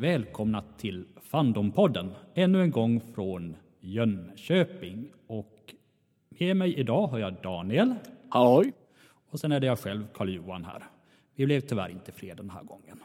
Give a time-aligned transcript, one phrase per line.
[0.00, 2.10] Välkomna till Fandompodden.
[2.34, 5.12] Ännu en gång från Jönköping.
[5.26, 5.74] Och
[6.28, 7.94] med mig idag har jag Daniel
[8.28, 8.72] Halloj!
[9.30, 10.84] och sen är det jag själv, Karl-Johan här.
[11.34, 12.98] Vi blev tyvärr inte fler den här gången.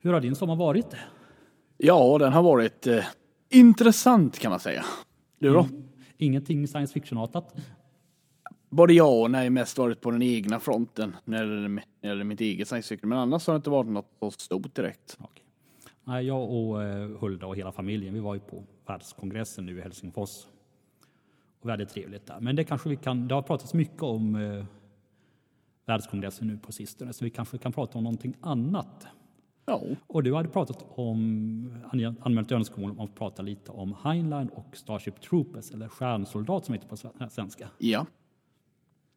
[0.00, 0.94] Hur har din sommar varit?
[1.76, 3.04] Ja, den har varit eh,
[3.50, 4.84] intressant kan man säga.
[5.38, 5.68] Du då?
[6.16, 7.56] Ingenting science fiction-artat?
[8.70, 12.68] Både jag och nej, mest varit på den egna fronten när det gäller mitt eget
[12.68, 13.08] science fiction.
[13.08, 15.16] Men annars har det inte varit något så stort direkt.
[15.20, 15.41] Okej.
[16.04, 19.80] Nej, jag och eh, Hulda och hela familjen, vi var ju på världskongressen nu i
[19.80, 20.46] Helsingfors.
[21.60, 22.40] Och vi hade trevligt där.
[22.40, 24.64] Men det kanske vi kan, det har pratats mycket om eh,
[25.86, 29.06] världskongressen nu på sistone, så vi kanske kan prata om någonting annat.
[29.66, 34.48] Ja, Och du hade pratat om, an- anmält önskemål om att prata lite om Heinlein
[34.48, 37.68] och Starship Troopers, eller Stjärnsoldat som heter på sve- svenska.
[37.78, 38.06] ja.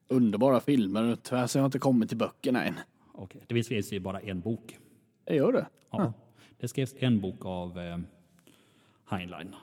[0.08, 1.18] Underbara filmer.
[1.24, 2.74] Tyvärr så har jag inte kommit till böckerna än.
[3.14, 4.78] Okej, det skrevs ju bara en bok.
[5.24, 5.68] Det gör det.
[5.92, 6.14] Ja,
[6.58, 7.98] det skrevs en bok av eh,
[9.06, 9.56] Heinlein.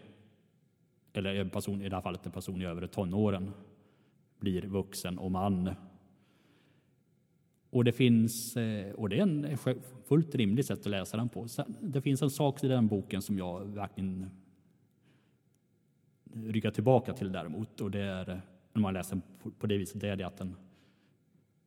[1.12, 3.50] eller en person, i det här fallet en person i övre tonåren,
[4.40, 5.70] blir vuxen och man
[7.70, 9.58] och det finns, eh, och det är en
[10.08, 11.46] fullt rimligt sätt att läsa den på.
[11.80, 14.30] Det finns en sak i den boken som jag verkligen
[16.34, 20.00] ryggar tillbaka till däremot och det är när man läser den på- på det viset,
[20.00, 20.56] det är det att den,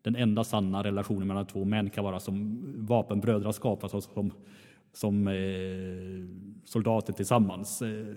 [0.01, 4.31] den enda sanna relationen mellan två män kan vara som vapenbrödraskap, alltså som,
[4.93, 7.81] som eh, soldater tillsammans.
[7.81, 8.15] Eh,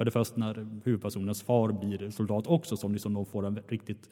[0.00, 4.10] för det första när huvudpersonens far blir soldat också, som liksom de får en riktigt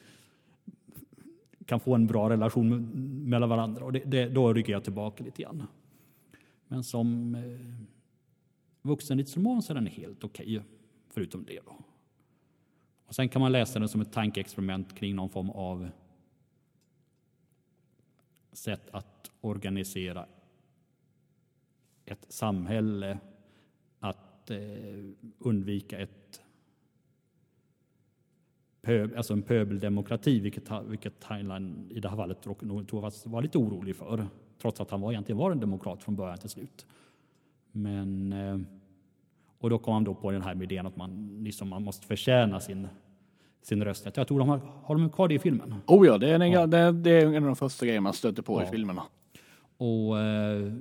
[1.67, 2.91] kan få en bra relation
[3.29, 3.85] mellan varandra.
[3.85, 5.67] Och det, det, då rycker jag tillbaka lite grann.
[6.67, 7.41] Men som eh,
[8.83, 10.63] vuxenritsroman så är den helt okej,
[11.11, 11.61] förutom det.
[11.67, 11.77] Då.
[13.07, 15.91] Och sen kan man läsa den som ett tankeexperiment kring någon form av
[18.53, 20.27] sätt att organisera
[22.05, 23.19] ett samhälle,
[23.99, 24.59] att eh,
[25.39, 26.41] undvika ett
[28.83, 32.47] pöb, alltså en pöbeldemokrati, vilket, vilket Thailand i det här fallet
[33.25, 34.27] var lite orolig för,
[34.63, 36.87] trots att han var, egentligen var en demokrat från början till slut.
[37.73, 38.59] Men, eh,
[39.59, 42.61] och då kom han då på den här idén att man, liksom, man måste förtjäna
[42.61, 42.89] sin,
[43.63, 44.17] sin rösträtt.
[44.17, 45.75] Jag tror de har, har de kvar det i filmen?
[45.87, 48.43] Oh ja, det är, en, det, det är en av de första grejerna man stöter
[48.43, 48.71] på i Ja.
[48.71, 49.03] filmerna.
[49.77, 50.73] Och eh,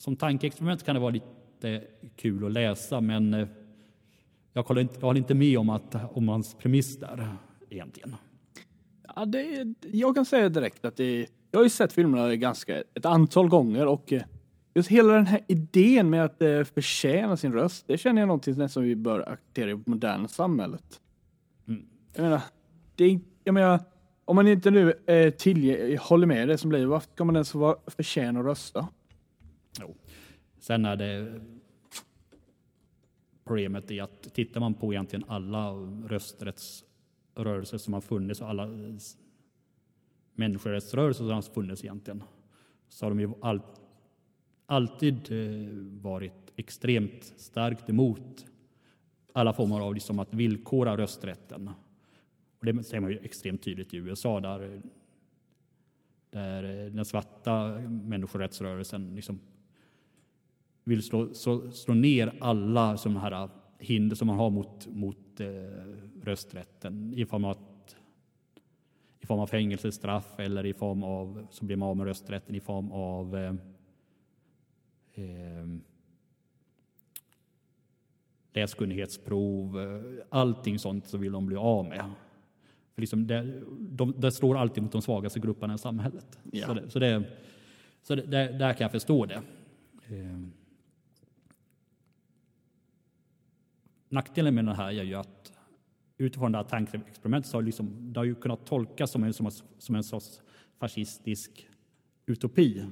[0.00, 1.82] som tankeexperiment kan det vara lite
[2.16, 3.48] kul att läsa, men eh,
[4.52, 7.36] jag håller inte, jag håller inte med om, att, om hans premiss där
[7.70, 8.16] egentligen.
[9.16, 13.06] Ja, det, jag kan säga direkt att det, jag har ju sett filmerna ganska ett
[13.06, 14.22] antal gånger och eh,
[14.74, 18.68] just hela den här idén med att eh, förtjäna sin röst, det känner jag någonting
[18.68, 21.00] som vi bör acceptera i det moderna samhället.
[21.68, 21.82] Mm.
[22.14, 22.40] Jag menar,
[22.94, 23.80] det jag menar,
[24.24, 27.54] om man inte nu eh, tillge, håller med det som blir, varför ska man ens
[27.54, 28.88] vara förtjäna att rösta?
[29.80, 29.94] Jo.
[30.58, 31.40] Sen är det
[33.44, 35.72] problemet är att tittar man på egentligen alla
[36.08, 38.68] rösträttsrörelser som har funnits och alla
[40.34, 42.22] människorättsrörelser som har funnits egentligen
[42.88, 43.60] så har de ju all,
[44.66, 45.68] alltid eh,
[46.02, 48.46] varit extremt starkt emot
[49.32, 51.70] alla former av liksom att villkora rösträtten.
[52.58, 54.82] Och det ser man ju extremt tydligt i USA där,
[56.30, 59.40] där eh, den svarta människorättsrörelsen liksom
[60.90, 63.48] vill slå, slå, slå ner alla sådana här
[63.78, 65.46] hinder som man har mot, mot eh,
[66.22, 67.56] rösträtten i form av
[69.22, 72.60] i form av fängelsestraff eller i form av, så blir man av med rösträtten i
[72.60, 73.54] form av eh,
[75.14, 75.66] eh,
[78.52, 79.76] läskunnighetsprov,
[80.28, 82.04] allting sånt så vill de bli av med.
[82.94, 86.38] För liksom det, de, det slår alltid mot de svagaste grupperna i samhället.
[86.52, 86.66] Ja.
[86.66, 87.24] Så, det, så, det,
[88.02, 88.24] så det,
[88.58, 89.42] där kan jag förstå det.
[94.10, 95.52] Nackdelen med det här är ju att
[96.18, 99.50] utifrån det här tankeexperimentet så har liksom, det har ju kunnat tolkas som en, som,
[99.78, 100.42] som en sorts
[100.80, 101.68] fascistisk
[102.26, 102.84] utopi.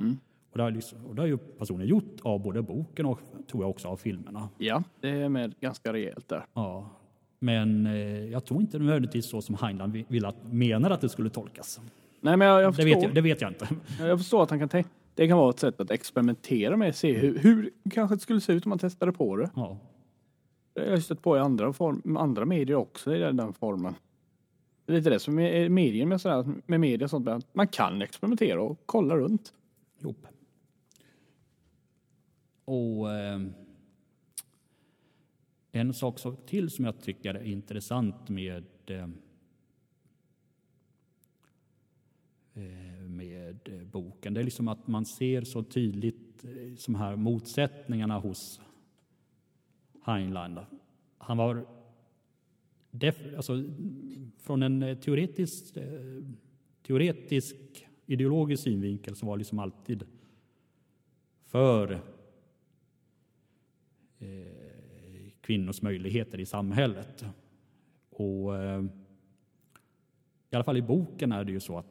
[0.00, 0.18] Mm.
[0.50, 3.20] Och, det har liksom, och det har ju personen gjort av både boken och
[3.50, 4.48] tror jag också av filmerna.
[4.58, 6.44] Ja, det är med ganska rejält där.
[6.54, 6.90] Ja,
[7.38, 11.30] men eh, jag tror inte nödvändigtvis så som Heinlein vill att, menar att det skulle
[11.30, 11.80] tolkas.
[12.20, 13.68] Nej, men jag, jag det, vet jag, det vet jag inte.
[13.98, 14.90] Jag förstår att han kan tänka.
[15.14, 18.52] Det kan vara ett sätt att experimentera med, se hur, hur kanske det skulle se
[18.52, 19.50] ut om man testade på det.
[19.56, 19.78] Ja.
[20.76, 23.94] Jag har stött på i andra, form, andra medier också i den formen.
[24.86, 27.28] Det är lite det som är medier med, sådär, med media och sånt.
[27.28, 29.54] Att man kan experimentera och kolla runt.
[29.98, 30.14] Jo.
[32.64, 33.40] Och eh,
[35.72, 39.18] en sak till som jag tycker är intressant med ehm,
[42.54, 44.34] eh, med eh, boken.
[44.34, 48.60] Det är liksom att man ser så tydligt eh, som här motsättningarna hos
[50.06, 50.58] Heinlein.
[51.18, 51.66] Han var
[53.36, 53.64] alltså,
[54.38, 55.84] från en eh, teoretisk, eh,
[56.82, 57.56] teoretisk
[58.06, 60.04] ideologisk synvinkel som var liksom alltid
[61.46, 61.92] för
[64.18, 67.24] eh, kvinnors möjligheter i samhället.
[68.10, 68.84] Och eh,
[70.50, 71.86] i alla fall i boken är det ju så att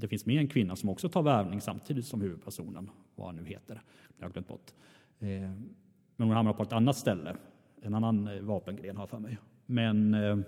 [0.00, 3.44] det finns med en kvinna som också tar värvning samtidigt som huvudpersonen, vad han nu
[3.44, 3.82] heter.
[4.18, 4.72] Jag har glömt bort.
[5.18, 5.28] Eh,
[6.16, 7.36] men hon hamnar på ett annat ställe
[7.82, 9.38] en annan eh, vapengren har för mig.
[9.66, 10.38] Men eh,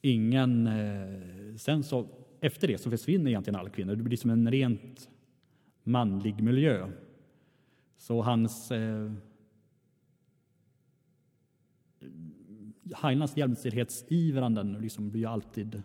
[0.00, 0.66] ingen...
[0.66, 2.06] Eh, sen så,
[2.40, 3.96] efter det så försvinner egentligen alla kvinnor.
[3.96, 5.10] Det blir som en rent
[5.82, 6.88] manlig miljö.
[7.96, 8.70] Så hans...
[8.70, 9.12] Eh,
[13.02, 15.82] Heinlands jämställdhetsivranden liksom blir alltid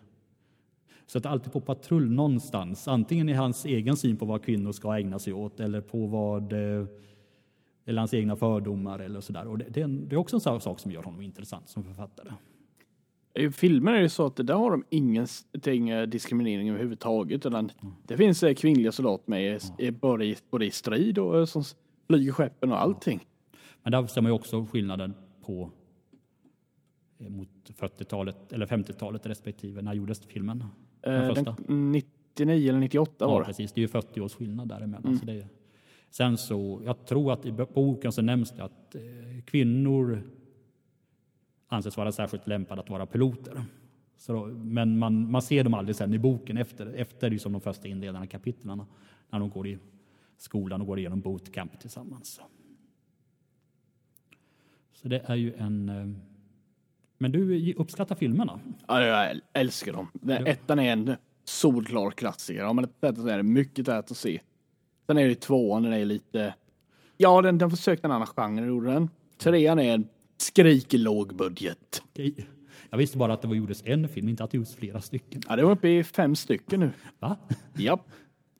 [1.06, 4.72] så att det alltid på patrull någonstans, antingen i hans egen syn på vad kvinnor
[4.72, 6.86] ska ägna sig åt eller på vad eh,
[7.88, 9.48] eller hans egna fördomar eller sådär.
[9.48, 11.68] Och det, det, är en, det, är också en sån sak som gör honom intressant
[11.68, 12.28] som författare.
[13.34, 17.46] I filmer är det så att där har de ingenting eh, diskriminering överhuvudtaget.
[17.46, 17.94] Utan mm.
[18.06, 19.98] Det finns eh, kvinnliga soldater med mm.
[20.00, 21.64] både, i, både i strid och eh, som
[22.06, 23.26] flyger skeppen och allting.
[23.82, 25.70] Men där ser man ju också skillnaden på
[27.18, 29.82] mot 40-talet eller 50-talet respektive.
[29.82, 30.64] När gjordes filmen?
[31.00, 33.40] Den, den 99 eller 98 var det.
[33.40, 33.72] Ja, precis.
[33.72, 35.06] Det är ju 40 års skillnad däremellan.
[35.06, 35.18] Mm.
[35.18, 35.48] Så det är,
[36.10, 39.02] Sen så, jag tror att i boken så nämns det att eh,
[39.44, 40.22] kvinnor
[41.68, 43.64] anses vara särskilt lämpade att vara piloter.
[44.16, 47.88] Så, men man, man ser dem aldrig sen i boken efter, efter liksom de första
[47.88, 48.82] inledande kapitlen
[49.30, 49.78] när de går i
[50.36, 52.40] skolan och går igenom bootcamp tillsammans.
[54.92, 55.88] Så det är ju en...
[55.88, 56.06] Eh,
[57.18, 58.60] men du uppskattar filmerna?
[58.86, 60.08] Ja, jag älskar dem.
[60.12, 62.64] Den, ettan är en solklar klassiker.
[62.64, 64.40] Har man inte sett är det mycket där att se.
[65.08, 66.54] Sen är det tvåan, den är lite...
[67.16, 69.10] Ja, den, den försökte en annan genre, gjorde den.
[69.38, 72.02] Trean är en skrikig låg budget.
[72.04, 72.46] Okej.
[72.90, 75.42] Jag visste bara att det var gjordes en film, inte att det gjordes flera stycken.
[75.48, 76.90] Ja, det var uppe i fem stycken nu.
[77.18, 77.36] Va?
[77.76, 78.00] Japp.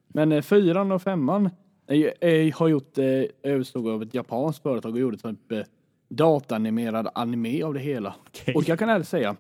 [0.08, 1.50] Men eh, fyran och femman
[1.86, 5.60] är, är, har gjort, eh, överstod av ett japanskt företag och gjorde typ eh,
[6.08, 8.14] datanimerad anime av det hela.
[8.26, 8.54] Okay.
[8.54, 9.36] Och jag kan ärligt säga,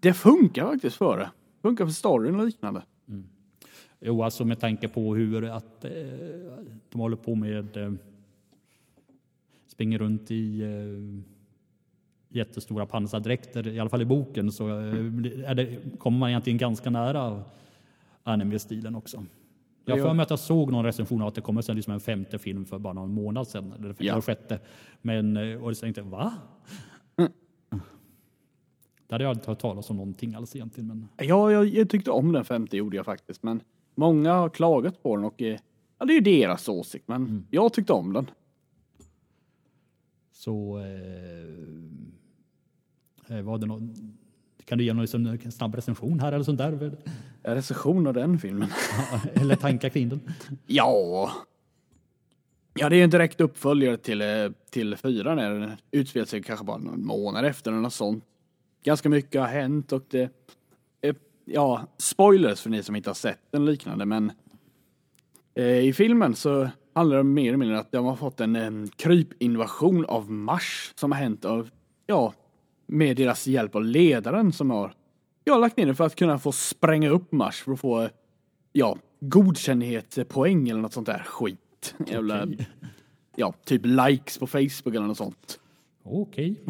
[0.00, 1.30] det funkar faktiskt för det.
[1.62, 2.82] Funkar för storyn och liknande.
[4.06, 5.90] Jo, alltså med tanke på hur att eh,
[6.88, 7.92] de håller på med eh,
[9.66, 11.24] springer runt i eh,
[12.36, 17.42] jättestora pansardräkter, i alla fall i boken, så eh, det, kommer man egentligen ganska nära
[18.22, 19.24] anime-stilen också.
[19.84, 22.00] Jag för mig att jag såg någon recension av att det kommer sen liksom en
[22.00, 24.20] femte film för bara någon månad sedan, eller ja.
[24.20, 24.60] sjätte.
[25.02, 26.32] Men, och jag tänkte, va?
[27.16, 27.32] Mm.
[29.06, 30.88] Det hade jag aldrig hört talas om någonting alls egentligen.
[30.88, 31.08] Men...
[31.16, 33.60] Ja, jag, jag tyckte om den femte gjorde jag faktiskt, men
[33.94, 35.58] Många har klagat på den och eh,
[35.98, 37.46] ja, det är ju deras åsikt, men mm.
[37.50, 38.30] jag tyckte om den.
[40.32, 40.78] Så
[43.28, 43.94] eh, var det någon,
[44.64, 46.96] kan du ge någon liksom, snabb recension här eller sånt där?
[47.42, 48.68] En recension av den filmen?
[49.34, 50.20] eller tankar kring den?
[50.66, 51.30] Ja.
[52.74, 54.26] Ja, det är en direkt uppföljare till, eh,
[54.70, 55.36] till fyran.
[55.36, 58.24] Den utspelar sig kanske bara någon månad efter eller något sånt.
[58.82, 60.30] Ganska mycket har hänt och det...
[61.44, 64.32] Ja, spoilers för ni som inte har sett den liknande, men
[65.54, 68.56] eh, i filmen så handlar det mer eller mindre om att de har fått en,
[68.56, 71.70] en krypinvasion av Mars som har hänt av,
[72.06, 72.32] ja,
[72.86, 74.94] med deras hjälp av ledaren som har,
[75.44, 78.08] ja, lagt ner det för att kunna få spränga upp Mars för att få,
[78.72, 81.94] ja, godkännhetspoäng eller något sånt där skit.
[82.06, 82.46] Jävla,
[83.36, 85.60] ja, typ likes på Facebook eller något sånt.
[86.02, 86.60] Okej.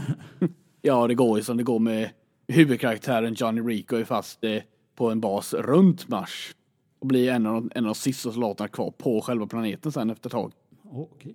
[0.87, 2.11] Ja, det går ju som det går med
[2.49, 4.63] huvudkaraktären Johnny Rico är fast eh,
[4.95, 6.55] på en bas runt Mars
[6.99, 10.29] och blir en av, en av de sista soldaterna kvar på själva planeten sen efter
[10.29, 10.53] ett tag.
[10.85, 11.35] Okej.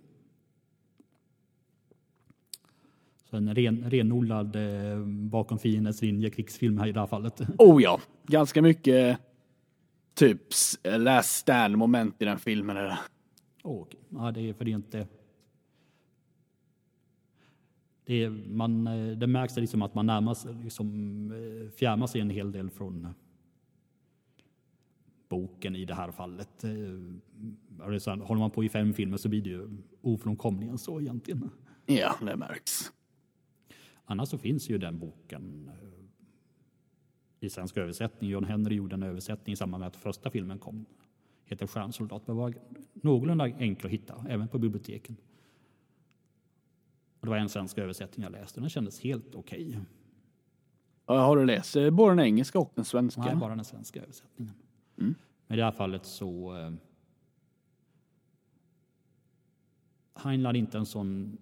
[3.30, 7.42] Så en ren, renodlad eh, bakom fiendens linje krigsfilm här i det här fallet.
[7.58, 9.20] Oh ja, ganska mycket
[10.14, 10.42] typ
[10.84, 12.78] last stand moment i den filmen.
[12.78, 13.00] Är det.
[13.62, 14.00] Okej.
[14.10, 15.08] Ja, det är för det inte...
[18.10, 20.88] Det, är, man, eh, det märks liksom att man närmar sig, liksom,
[21.32, 23.08] eh, fjärmar sig en hel del från
[25.28, 26.64] boken i det här fallet.
[26.64, 26.70] Eh,
[27.80, 29.70] Håller man på i fem filmer så blir det ju
[30.02, 31.50] ofrånkomligen så egentligen.
[31.86, 32.92] Ja, det märks.
[34.06, 36.00] Annars så finns ju den boken eh,
[37.40, 38.30] i svensk översättning.
[38.30, 40.86] John Henry gjorde en översättning i samband med att första filmen kom.
[41.46, 42.28] Heter Stjärnsoldat.
[42.28, 42.54] Men var
[42.94, 45.18] någorlunda enkel att hitta, även på biblioteken.
[47.20, 48.60] Och det var en svensk översättning jag läste.
[48.60, 49.80] Den kändes helt okej.
[51.06, 53.22] Ja, Har du läst både den engelska och den svenska?
[53.22, 54.54] Nej, bara den svenska översättningen.
[55.48, 56.58] Men i det här fallet så...
[56.58, 56.72] Eh,
[60.14, 61.38] Heinlein är inte en sån...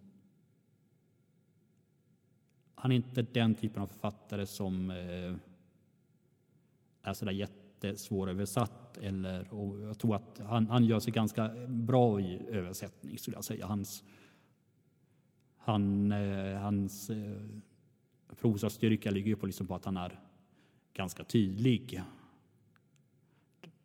[2.75, 5.35] Han är inte den typen av författare som eh,
[7.01, 8.97] är sådär jättesvåröversatt.
[8.97, 13.43] Eller, och jag tror att han, han gör sig ganska bra i översättning, skulle jag
[13.43, 13.65] säga.
[13.67, 14.03] Hans,
[15.67, 17.41] han, eh, hans eh,
[18.41, 20.19] prosastyrka ligger ju på, liksom på att han är
[20.93, 22.01] ganska tydlig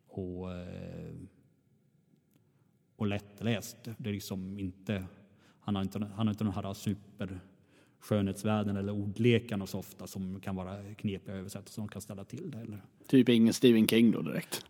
[0.07, 1.15] och, eh,
[2.95, 3.77] och lättläst.
[3.97, 5.05] Det är liksom inte,
[5.59, 7.39] han, har inte, han har inte den här super
[7.99, 12.57] skönhetsvärden eller ordlekarna så ofta som kan vara knepiga översättare som kan ställa till det.
[12.57, 12.81] Eller.
[13.07, 14.65] Typ ingen Stephen King då direkt.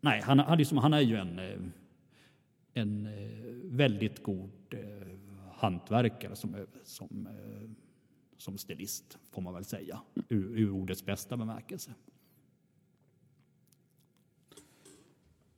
[0.00, 1.72] Nej, han, han, liksom, han är ju en,
[2.74, 3.08] en
[3.76, 4.50] väldigt god
[5.64, 7.70] hantverkare som, ö- som, eh,
[8.36, 11.90] som stilist, får man väl säga, ur, ur ordets bästa bemärkelse.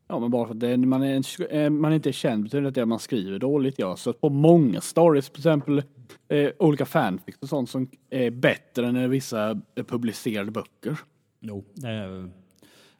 [0.08, 2.68] Ja, men bara för att det, man, är, eh, man inte är känd betyder det
[2.68, 3.78] inte att man skriver dåligt.
[3.78, 3.96] Ja.
[3.96, 5.82] Så på många stories, till exempel
[6.28, 10.98] eh, olika fanfics och sånt som är bättre än vissa eh, publicerade böcker.
[11.40, 12.30] Jo, det, är,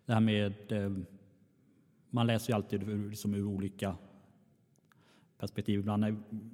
[0.07, 0.73] det här med...
[0.73, 0.93] eh,
[2.11, 3.97] Man läser ju alltid ur, som ur olika
[5.39, 5.79] perspektiv.
[5.81, 6.05] Ibland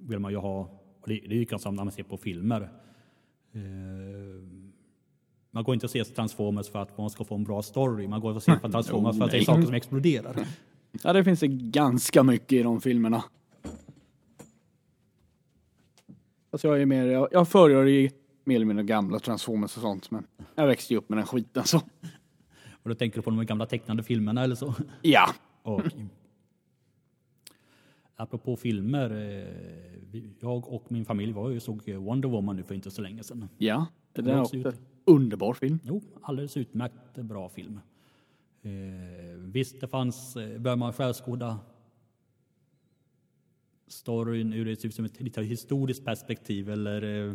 [0.03, 0.61] vill man ju ha...
[1.01, 2.61] Och det, det är ju likadant när man ser på filmer.
[3.53, 3.61] Eh,
[5.51, 8.09] Man går inte och ser Transformers för att man ska få en bra story.
[8.09, 10.47] Man går och ser på Transformers för att det är saker som exploderar.
[11.05, 13.25] Ja, det finns det ganska mycket i de filmerna.
[16.51, 18.11] Alltså jag är mer, jag, jag föredrar i
[18.45, 21.65] mer eller mindre gamla Transformers och sånt, men jag växte ju upp med den skiten
[21.65, 21.77] så.
[22.83, 24.75] Och då tänker du på de gamla tecknade filmerna eller så?
[25.03, 25.83] Ja, Och,
[28.23, 29.11] apropå filmer.
[29.11, 33.23] eh, Jag och min familj var ju såg Wonder Woman nu för inte så länge
[33.23, 33.49] sedan.
[33.59, 33.87] ja.
[34.13, 34.75] Det var är också en
[35.05, 35.79] underbar film.
[35.85, 37.81] Jo, alldeles utmärkt bra film.
[38.63, 38.71] Eh,
[39.39, 41.59] visst, det fanns, eh, bör man skärskåda
[43.87, 47.35] storyn ur ett, liksom historiskt perspektiv eller eh,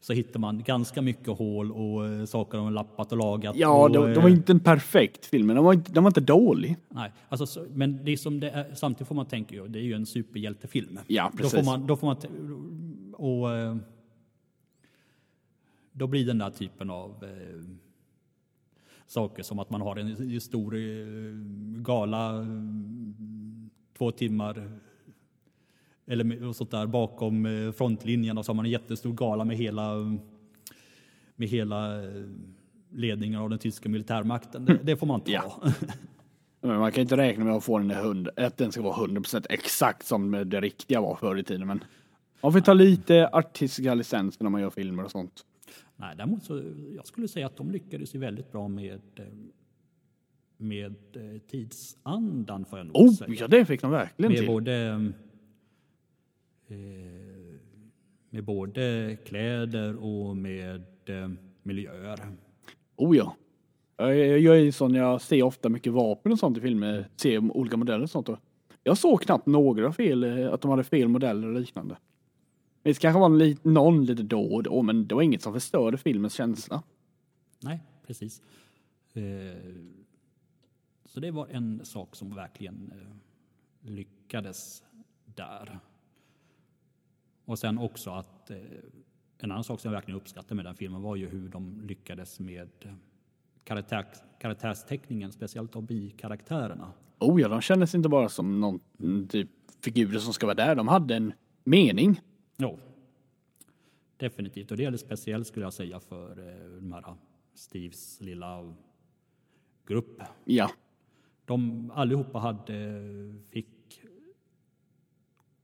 [0.00, 3.56] så hittar man ganska mycket hål och eh, saker de har lappat och lagat.
[3.56, 6.02] Ja, och, det, det eh, var inte en perfekt film, men den var inte, den
[6.02, 6.76] var inte dålig.
[6.88, 9.78] Nej, alltså, så, men det är som det är, samtidigt får man tänka ju, det
[9.78, 10.98] är ju en superhjältefilm.
[11.06, 11.54] Ja, Då precis.
[11.54, 12.16] får man, då får man
[13.12, 13.76] och eh,
[15.92, 17.62] då blir den där typen av eh,
[19.06, 20.80] saker som att man har en stor eh,
[21.76, 22.46] gala
[23.98, 24.78] två timmar
[26.06, 29.94] eller sånt där bakom eh, frontlinjen och så har man en jättestor gala med hela
[31.36, 32.24] med hela eh,
[32.92, 34.64] ledningen av den tyska militärmakten.
[34.64, 35.30] Det, det får man ta.
[35.32, 35.62] Ja.
[36.60, 39.06] Men man kan inte räkna med att få den där hund, att den ska vara
[39.06, 41.66] 100% exakt som det riktiga var förr i tiden.
[41.66, 41.84] Men
[42.40, 45.44] man får ta lite artistiska licenser när man gör filmer och sånt.
[45.96, 46.62] Nej, däremot så
[46.96, 49.24] jag skulle säga att de lyckades ju väldigt bra med eh,
[50.58, 50.94] med
[51.50, 53.34] tidsandan får jag nog Oh, säga.
[53.40, 54.48] ja det fick de verkligen med till.
[54.48, 54.98] både eh,
[58.30, 61.28] med både kläder och med eh,
[61.62, 62.36] miljöer.
[62.96, 63.36] Oh ja.
[63.98, 68.02] Jag, är sån, jag ser ofta mycket vapen och sånt i filmer, ser olika modeller
[68.02, 68.28] och sånt.
[68.82, 71.96] Jag såg knappt några fel, eh, att de hade fel modeller och liknande.
[72.82, 75.98] Det kanske var li, någon lite då och då, men det var inget som förstörde
[75.98, 76.82] filmens känsla.
[77.62, 78.42] Nej, precis.
[79.14, 79.22] Eh,
[81.04, 84.82] så det var en sak som verkligen eh, lyckades
[85.24, 85.80] där.
[87.46, 88.56] Och sen också att eh,
[89.38, 92.40] en annan sak som jag verkligen uppskattade med den filmen var ju hur de lyckades
[92.40, 92.92] med eh,
[93.64, 94.06] karaktär,
[94.38, 96.92] karaktärsteckningen, speciellt av bikaraktärerna.
[97.18, 99.48] Oh ja, de kändes inte bara som någon mm, typ
[99.80, 100.74] figurer som ska vara där.
[100.74, 101.32] De hade en
[101.64, 102.20] mening.
[102.56, 102.76] Ja,
[104.16, 104.70] definitivt.
[104.70, 107.14] Och det gäller speciellt skulle jag säga för eh, de här
[107.54, 108.74] Steves lilla
[109.86, 110.22] grupp.
[110.44, 110.70] Ja,
[111.44, 113.02] De allihopa hade,
[113.50, 114.02] fick...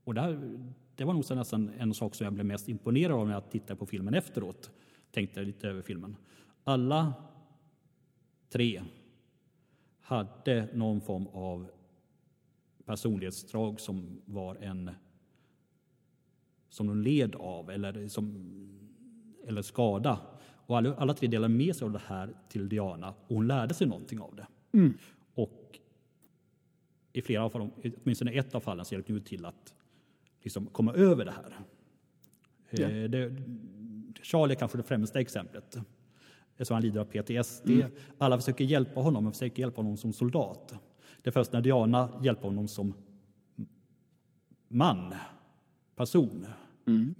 [0.04, 0.58] Och där,
[0.96, 3.50] det var nog så nästan en sak som jag blev mest imponerad av när jag
[3.50, 4.70] tittade på filmen efteråt.
[5.10, 6.16] Tänkte lite över filmen.
[6.64, 7.14] Alla
[8.50, 8.82] tre
[10.00, 11.70] hade någon form av
[12.84, 14.90] personlighetsdrag som var en
[16.68, 18.48] som de led av eller, som,
[19.46, 20.20] eller skada.
[20.66, 23.74] Och alla, alla tre delade med sig av det här till Diana och hon lärde
[23.74, 24.46] sig någonting av det.
[25.34, 25.78] Och
[27.12, 27.70] i flera av fallen,
[28.02, 29.74] åtminstone i ett av fallen, så hjälpte hon till att
[30.42, 31.56] liksom komma över det här.
[32.70, 33.32] Eh, Det,
[34.22, 35.76] Charlie är kanske det främsta exemplet.
[36.52, 37.70] Eftersom han lider av PTSD.
[38.18, 40.74] Alla försöker hjälpa honom, men försöker hjälpa honom som soldat.
[41.22, 42.94] Det är först när Diana hjälper honom som
[44.68, 45.14] man,
[45.96, 46.46] person,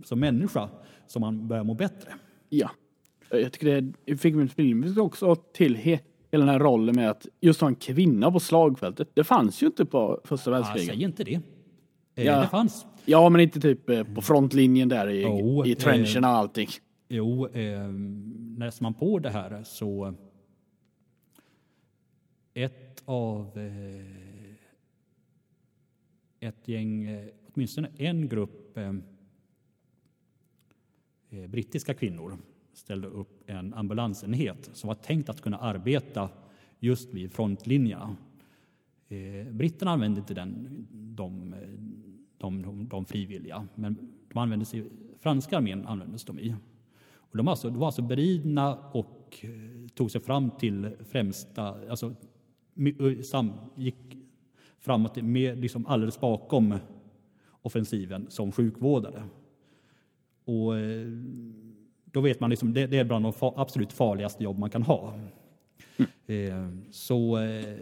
[0.05, 0.69] som människa,
[1.07, 2.13] som han börjar må bättre.
[2.49, 2.71] ja.
[3.31, 7.27] Jag tycker det fick min film också till he, hela den här rollen med att
[7.41, 9.09] just ha en kvinna på slagfältet.
[9.15, 10.89] Det fanns ju inte på första världskriget.
[10.89, 11.41] säger inte det.
[12.15, 12.41] Eh, Ja.
[12.41, 12.87] Det fanns.
[13.07, 16.69] Ja, men inte typ eh, på frontlinjen där i, Jo, i trenchen och allting.
[17.09, 17.91] Jo, eh,
[18.59, 20.15] läser man på det här så
[22.55, 24.07] ett av eh,
[26.41, 28.93] ett gäng, eh, åtminstone en grupp eh,
[31.31, 32.39] eh, brittiska kvinnor
[32.73, 36.29] ställde upp en ambulansenhet som var tänkt att kunna arbeta
[36.79, 38.17] just vid frontlinjerna.
[39.09, 41.59] Eh, britterna använde inte den, de, eh,
[42.43, 43.97] de, de, de frivilliga, men
[44.33, 44.85] de användes i,
[45.21, 46.55] franska armén användes de i.
[47.15, 51.91] Och de, var alltså, de var alltså beridna och eh, tog sig fram till främsta,
[51.91, 52.15] alltså
[53.25, 54.17] sam, gick
[54.79, 56.75] framåt med, liksom alldeles bakom
[57.63, 59.23] offensiven som sjukvårdare.
[60.45, 61.09] Och eh,
[62.05, 64.83] då vet man liksom, det, det är bland de fa, absolut farligaste jobb man kan
[64.83, 65.15] ha.
[66.27, 67.77] Eh, så eh,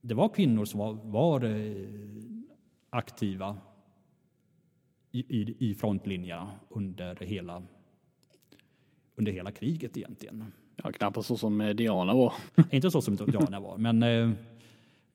[0.00, 1.86] det var kvinnor som var, var eh,
[2.92, 3.56] aktiva
[5.12, 7.62] i, i, i frontlinjerna under hela,
[9.16, 10.44] under hela kriget egentligen.
[10.76, 12.32] Ja, knappast så som eh, Diana var.
[12.70, 14.30] Inte så som Diana var, men eh,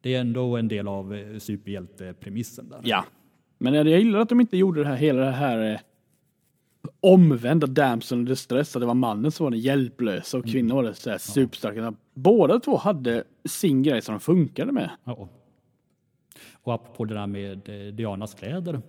[0.02, 2.82] det är ändå en del av eh, superhjältepremissen där.
[2.84, 3.06] Ja.
[3.58, 5.82] Men jag gillar att de inte gjorde det här, hela det här
[7.00, 8.76] omvända damseln och distress.
[8.76, 11.94] Att det var mannen som var den hjälplösa och kvinnan var det så här superstarka.
[12.14, 14.90] Båda två hade sin grej som de funkade med.
[15.04, 15.30] Ja.
[16.68, 18.82] Och apropå det där med eh, Dianas kläder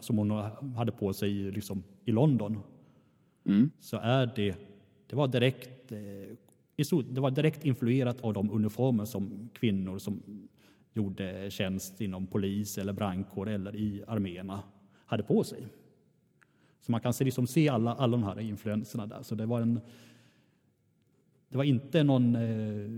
[0.00, 0.30] som hon
[0.76, 2.58] hade på sig liksom, i London.
[3.80, 4.56] Så är det,
[5.06, 10.22] det var direkt eh, det var direkt influerat av de uniformer som kvinnor som
[10.92, 14.62] gjorde tjänst inom polis eller brandkår eller i arméerna
[15.06, 15.66] hade på sig.
[16.80, 19.22] Så man kan se, liksom se alla, alla de här influenserna där.
[19.22, 19.80] Så det var en
[21.48, 22.90] det var inte någon eh,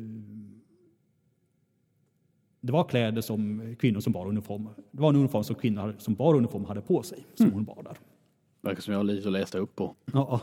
[2.61, 4.69] det var kläder som kvinnor som bar uniform.
[4.91, 7.83] Det var en uniform som kvinnor som bar uniform hade på sig, som hon bar
[7.83, 7.99] där.
[8.61, 9.95] Verkar som jag har lite att läsa upp på.
[10.13, 10.41] Ja.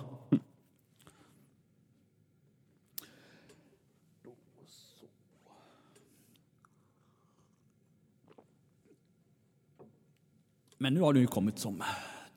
[10.77, 11.83] Men nu har den ju kommit som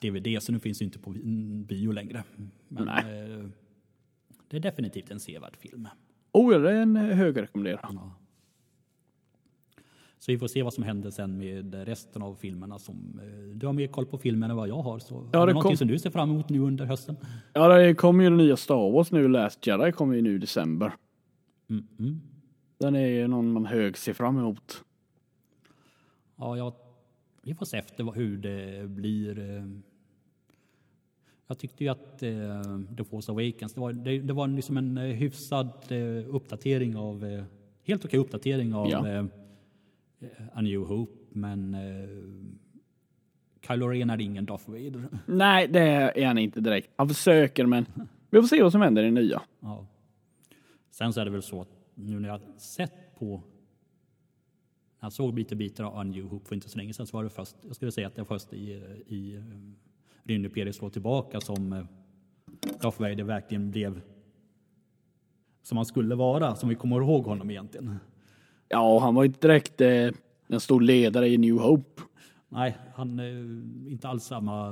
[0.01, 1.11] DVD, så nu finns det inte på
[1.67, 2.25] bio längre.
[2.69, 3.33] Men Nej.
[3.33, 3.45] eh,
[4.49, 5.89] det är definitivt en sevärd film.
[6.33, 7.81] Oh, ja, det är en hög rekommendera.
[7.83, 8.18] Ja.
[10.19, 12.79] Så vi får se vad som händer sen med resten av filmerna.
[12.79, 14.99] Som, eh, du har mer koll på filmen än vad jag har.
[14.99, 17.17] Så Ja, är det någonting kom- som du ser fram emot nu under hösten?
[17.53, 19.29] Ja, det kommer ju den nya Star Wars nu.
[19.29, 20.93] Last Jedi kommer ju nu i december.
[21.71, 22.21] Mm, mm.
[22.79, 24.85] Den är ju någon man hög ser fram emot.
[26.37, 26.73] Ja, jag,
[27.43, 29.39] vi får se efter hur det blir.
[29.39, 29.65] eh.
[31.47, 32.63] Jag tyckte ju att eh,
[32.97, 37.25] The Force Awakens, det var, det, det var liksom en eh, hyfsad eh, uppdatering av,
[37.25, 37.45] eh,
[37.85, 39.25] helt okej uppdatering av Ja.
[40.21, 42.09] Eh, A New Hope, men eh,
[43.67, 45.09] Kylo Ren är ingen Darth Vader.
[45.27, 45.81] Nej, det
[46.23, 46.91] är han inte direkt.
[46.97, 47.87] Han försöker, men
[48.31, 49.43] vi får se vad som händer i det nya.
[49.61, 49.87] Ja.
[50.91, 53.43] Sen så är det väl så att nu när jag sett på
[55.01, 57.25] jag såg lite bitar av A New Hope för inte så länge sedan så var
[57.25, 58.73] det först, jag skulle säga att det var först i,
[59.07, 59.43] i eh,
[60.23, 61.87] Rymdimperiet slår tillbaka som
[62.83, 64.01] Darth Vader verkligen blev
[65.63, 67.99] som han skulle vara, som vi kommer ihåg honom egentligen.
[68.69, 70.11] Ja, han var inte direkt eh,
[70.49, 72.03] en stor ledare i New Hope.
[72.49, 73.39] Nej, han är
[73.91, 74.71] inte alls samma,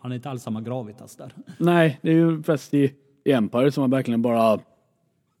[0.00, 1.32] han är inte alls samma gravitas där.
[1.58, 4.60] Nej, det är ju fast i, i Empire som han verkligen bara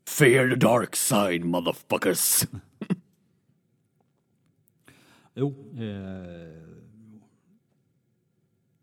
[0.08, 2.46] Fear the dark side motherfuckers.
[5.34, 6.68] Jo, eh,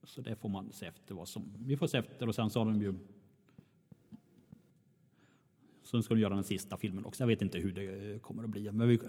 [0.04, 2.60] så det får man se efter vad som, vi får se efter och sen så
[2.60, 2.94] har de ju
[5.86, 7.24] Sen ska de göra den sista filmen också.
[7.24, 9.00] Jag vet inte hur det kommer att bli, men vi,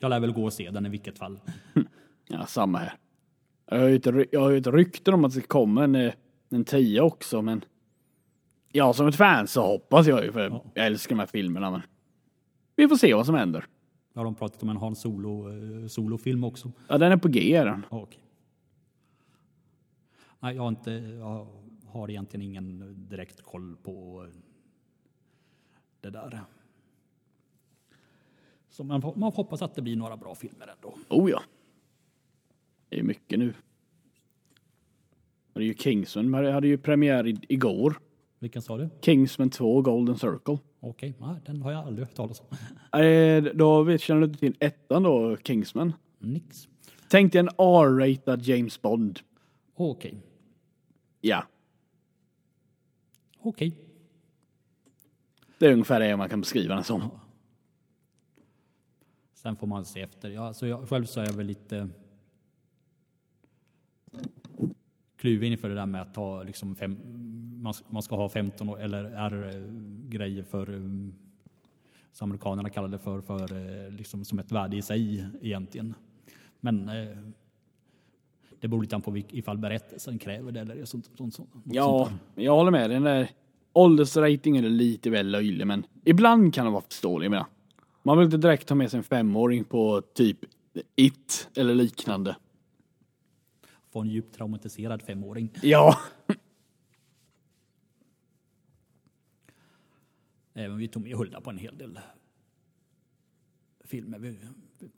[0.00, 1.40] jag lär väl gå och se den i vilket fall.
[2.28, 2.92] Ja, samma här.
[3.66, 5.94] Jag har ju ett, ry- jag har ju ett rykte om att det kommer en,
[5.94, 6.12] eh,
[6.48, 7.64] en tia också, men
[8.72, 10.40] ja, som ett fan så hoppas jag ju, för
[10.74, 11.80] jag älskar de här filmerna, men
[12.76, 13.64] vi får se vad som händer.
[14.14, 15.48] Har de pratat om en Han Solo
[15.82, 16.72] eh, solofilm också?
[16.88, 17.86] Ja, den är på G är den.
[17.90, 18.20] Ja, okej.
[20.40, 21.46] Nej, jag har inte, jag
[21.86, 24.26] har egentligen ingen direkt koll på
[26.02, 26.40] det där.
[28.68, 30.94] Så man, man hoppas att det blir några bra filmer ändå.
[31.08, 31.42] Oh ja.
[32.88, 33.54] Det är mycket nu.
[35.52, 37.98] Det är ju Kingsman, det hade ju premiär i, igår.
[38.38, 38.88] Vilken sa du?
[39.00, 40.58] Kingsman 2 Golden Circle.
[40.80, 42.46] Okej, nej, den har jag aldrig hört talas om.
[43.00, 45.92] Eh, då vet, känner du inte till ettan då, Kingsman?
[46.18, 46.68] Nix.
[47.08, 49.20] Tänk dig en R-ratad James Bond.
[49.74, 50.22] Okej,
[51.20, 51.44] Ja,
[53.38, 53.76] okej.
[55.62, 57.10] Det är ungefär det man kan beskriva den som.
[59.34, 60.30] Sen får man se efter.
[60.30, 61.88] Ja, alltså jag, själv så är jag väl lite
[65.16, 66.96] kluven inför det där med att ta liksom fem,
[67.62, 71.14] man, man ska ha 15 år, eller R-grejer för um,
[72.12, 75.94] som amerikanerna kallar det för, för eh, liksom som ett värde i sig egentligen.
[76.60, 77.18] Men eh,
[78.60, 82.56] det beror lite på ifall berättelsen kräver det eller sånt, sånt, sånt, Ja, sånt jag
[82.56, 82.90] håller med.
[82.90, 83.28] Den där
[83.72, 87.30] åldersratingen är lite väl löjlig, men ibland kan den vara förståelig.
[87.30, 87.46] Menar,
[88.02, 90.38] man vill inte direkt ta med sig en femåring på typ
[90.96, 92.36] It eller liknande.
[93.92, 95.50] Få en djupt traumatiserad femåring.
[95.62, 95.98] Ja,
[100.54, 102.00] Även vi tog med Hulda på en hel del
[103.84, 104.36] filmer.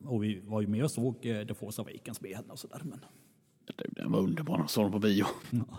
[0.05, 2.83] Och vi var ju med och såg eh, The Force Awakens med henne och sådär.
[2.85, 3.01] Men
[3.91, 5.25] den var underbar när jag såg den på bio.
[5.51, 5.79] ja,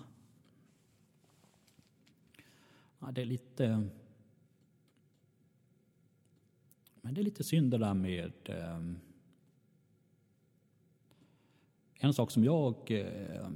[3.12, 3.88] det är lite...
[7.02, 8.34] Men det är lite synd det där med...
[8.46, 8.82] Eh,
[12.00, 13.50] en sak som jag eh,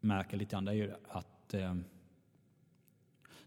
[0.00, 1.74] märker lite grann det är ju att eh,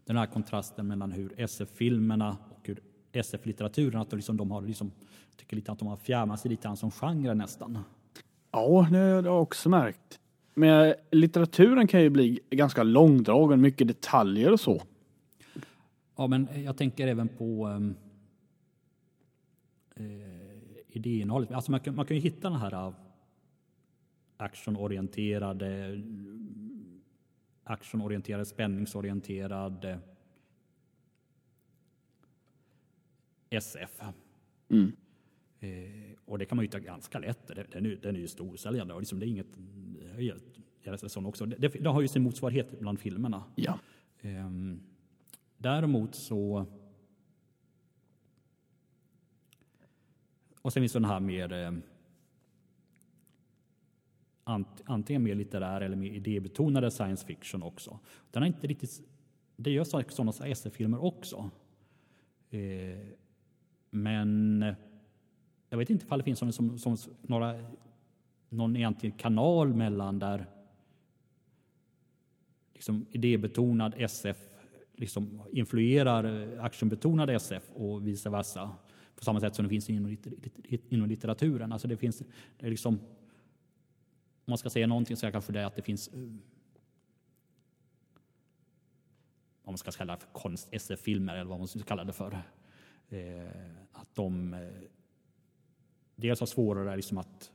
[0.04, 2.80] den här kontrasten mellan hur SF-filmerna och hur
[3.12, 4.92] SF-litteraturen, att de, liksom, de har liksom,
[5.36, 7.78] tycker lite att de har fjärmat sig lite grann som genre nästan.
[8.50, 10.20] Ja, det har jag också märkt.
[10.58, 14.82] Men litteraturen kan ju bli ganska långdragen, mycket detaljer och så.
[16.16, 17.94] Ja, men jag tänker även på um,
[19.94, 20.04] eh,
[20.88, 21.50] idéinnehållet.
[21.52, 22.94] Alltså man, kan, man kan ju hitta den här uh,
[24.36, 26.02] actionorienterade,
[27.64, 29.98] actionorienterade, spänningsorienterade
[33.50, 34.00] SF.
[34.68, 34.92] Mm.
[35.60, 37.46] Eh, och det kan man ju hitta ganska lätt.
[37.72, 39.58] Den är, den är ju storsäljande och liksom det är inget...
[40.88, 41.46] Gillar sån också.
[41.46, 43.44] Det, det, det har ju sin motsvarighet bland filmerna.
[43.54, 43.78] Ja.
[44.20, 44.80] Ehm,
[45.56, 46.66] däremot så...
[50.62, 51.52] Och sen finns det den här mer...
[51.52, 51.72] Eh,
[54.44, 57.98] ant, antingen mer litterär eller mer idébetonade science fiction också.
[58.30, 59.00] Den är inte riktigt...
[59.56, 61.50] Det gör sådana SF-filmer också.
[62.50, 63.06] Eh,
[63.90, 64.64] men
[65.68, 67.54] jag vet inte ifall det finns som, som, som några,
[68.48, 70.46] någon egentlig kanal mellan där
[72.78, 74.36] liksom idébetonad SF
[74.96, 78.70] liksom influerar eh, actionbetonad SF och vice versa.
[79.16, 80.16] På samma sätt som det finns inom,
[80.88, 81.72] inom litteraturen.
[81.72, 82.22] Alltså det finns,
[82.58, 85.82] det är liksom, om man ska säga någonting så är det kanske det att det
[85.82, 86.18] finns eh,
[89.62, 92.38] vad man ska kalla det för konst-SF-filmer eller vad man ska kalla det för.
[93.08, 93.48] Eh,
[93.92, 94.60] att de eh,
[96.16, 97.52] dels har svårare liksom att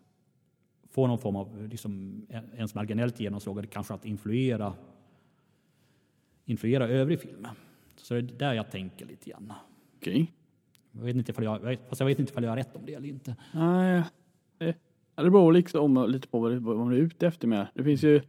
[0.89, 4.73] få någon form av eh, liksom, ens marginellt genomslag eller kanske att influera
[6.45, 7.47] influera övrig film.
[7.97, 9.53] Så det är där jag tänker lite grann.
[9.97, 10.31] Okej.
[10.91, 12.93] Jag vet inte ifall jag, fast jag vet inte ifall jag har rätt om det
[12.93, 13.35] eller inte.
[13.53, 14.03] Nej,
[14.57, 14.75] det
[15.15, 17.67] det beror liksom lite på vad, det, vad man är ute efter med.
[17.73, 18.21] Det finns ju,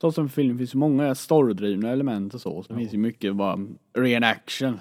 [0.00, 2.62] så som film, finns ju många storydrivna element och så.
[2.62, 2.76] Så Ja.
[2.78, 4.78] finns ju mycket bara ren action.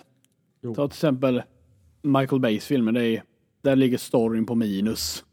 [0.61, 0.75] Jo.
[0.75, 1.41] Ta till exempel
[2.01, 3.23] Michael Bays filmer, det är,
[3.61, 5.25] där ligger storyn på minus.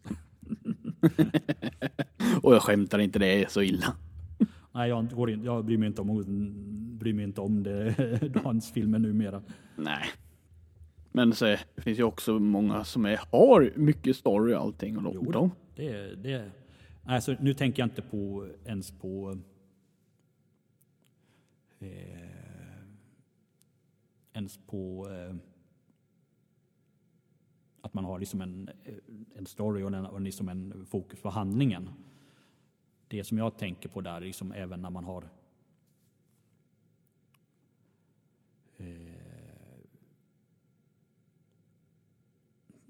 [2.42, 3.94] och jag skämtar inte, det är så illa.
[4.74, 6.10] Nej, jag, går in, jag bryr mig inte om,
[6.98, 7.94] bryr mig inte om det,
[8.44, 9.42] hans filmer numera.
[9.76, 10.04] Nej.
[11.12, 14.98] Men så, det finns ju också många som är, har mycket story och allting.
[14.98, 15.32] Och Jo då.
[15.32, 16.50] de, Det, det,
[17.04, 19.38] alltså, nu tänker jag inte på, ens på
[21.78, 22.36] eh,
[24.32, 25.36] ens på eh,
[27.80, 28.94] att man har liksom en, eh,
[29.34, 31.90] en story och, en, och liksom en fokus på handlingen.
[33.08, 35.28] Det som jag tänker på där, är liksom även när man har eh,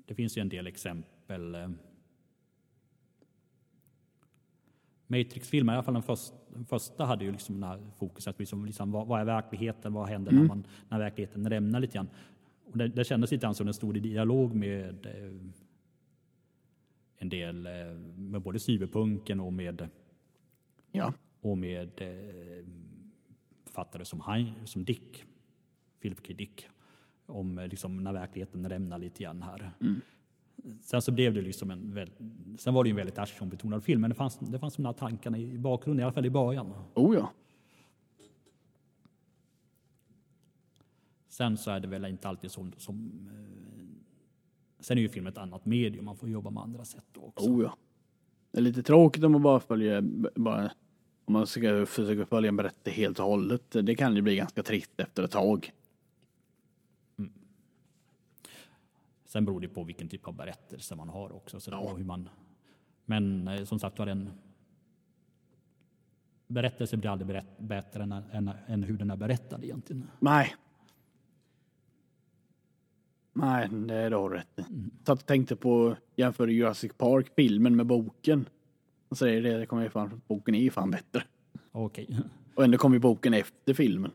[0.07, 1.57] det finns ju en del exempel.
[5.07, 8.39] Matrix-filmer, i alla fall den, först, den första, hade ju liksom den här fokuset.
[8.39, 9.93] Liksom, liksom, vad, vad är verkligheten?
[9.93, 12.09] Vad händer när, man, när verkligheten rämnar lite grann?
[12.65, 15.33] Och det, det kändes lite grann som en stor dialog med eh,
[17.19, 17.73] en del, eh,
[18.17, 19.89] med både cyberpunken och med,
[20.93, 21.13] ja.
[21.41, 22.65] och med eh,
[23.65, 25.25] författare som, Hein, som Dick,
[26.01, 26.33] Philip K.
[26.33, 26.69] Dick,
[27.27, 29.73] om eh, liksom, när verkligheten rämnar lite grann här.
[30.81, 32.11] Sen så blev det liksom en väl,
[32.59, 34.93] sen var det ju en väldigt actionbetonad film, men det fanns, det fanns de här
[34.93, 36.73] tankarna i bakgrunden, i alla fall i början.
[36.95, 37.33] Oh ja.
[41.29, 43.47] Sen så är det väl inte alltid som, som eh,
[44.81, 47.51] Sen är ju film ett annat medium, man får jobba med andra sätt då också.
[47.51, 47.77] Oh ja.
[48.51, 50.01] Det är lite tråkigt om man bara följer,
[50.35, 50.71] bara,
[51.25, 53.77] om man ska försöka följa en berättelse helt och hållet.
[53.83, 55.73] Det kan ju bli ganska trist efter ett tag.
[59.27, 61.61] Sen beror det på vilken typ av berättelse man har också.
[61.61, 61.95] Så Ja.
[61.97, 62.29] hur man,
[63.05, 64.31] men eh, som sagt var, en
[66.47, 70.09] berättelse blir aldrig berätt, bättre än, än, än hur den är berättad egentligen.
[70.21, 70.55] Nej.
[73.33, 74.63] Nej, det är du har rätt i.
[75.07, 78.49] Satt och tänkte på, jämför Jurassic Park, filmen med boken.
[79.09, 81.23] Och säger det, det kommer ju fan, boken är ju fan bättre.
[81.73, 82.19] Okej.
[82.55, 84.11] Och ändå kom ju boken efter filmen.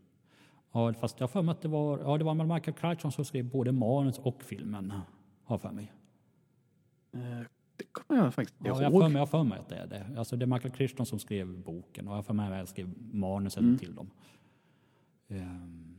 [0.71, 3.25] Ja, fast jag har för mig att det var, ja, det var Michael Crichton som
[3.25, 4.93] skrev både manus och filmen.
[5.43, 5.91] Har för mig.
[7.13, 7.19] Eh,
[7.77, 9.01] Det kommer jag faktiskt Ja, jag ihåg.
[9.01, 10.19] för mig, jag har för mig att det är det.
[10.19, 12.93] Alltså det är Michael Crichton som skrev boken och jag för mig att jag skrev
[13.13, 13.77] manuset Mm.
[13.77, 14.09] till dem.
[15.27, 15.95] Ehm,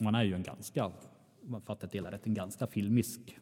[0.00, 0.92] man är ju en ganska,
[1.42, 3.38] man fattar det hela rätt, en ganska filmisk